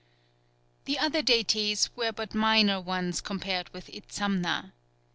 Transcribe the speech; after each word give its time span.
The 0.85 0.97
other 0.97 1.21
deities 1.21 1.91
were 1.95 2.11
but 2.11 2.33
minor 2.33 2.81
ones 2.81 3.21
compared 3.21 3.69
with 3.71 3.85
Itzamna. 3.85 4.71